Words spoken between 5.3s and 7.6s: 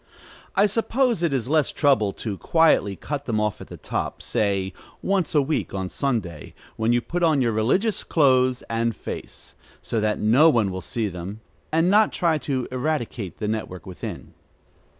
a week, on Sunday, when you put on your